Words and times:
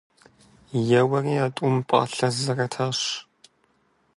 Еуэри 0.99 1.33
а 1.45 1.47
тӀум 1.55 1.75
пӀалъэ 1.87 2.27
зэрэтащ. 2.39 2.99